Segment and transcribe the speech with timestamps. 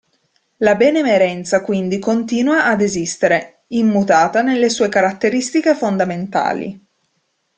[0.57, 6.83] La benemerenza quindi continua ad esistere, immutata nelle sue caratteristiche fondamentali.